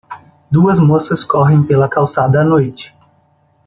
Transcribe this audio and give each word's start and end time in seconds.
Duas 0.49 0.79
moças 0.79 1.23
correm 1.23 1.61
pela 1.61 1.87
calçada 1.87 2.41
à 2.41 2.43
noite. 2.43 2.91